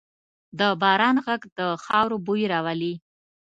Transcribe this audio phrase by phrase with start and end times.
[0.59, 2.93] د باران ږغ د خاورو بوی راولي.